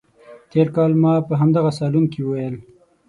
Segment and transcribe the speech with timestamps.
[0.51, 2.55] تېر کال ما په همدغه صالون کې وویل.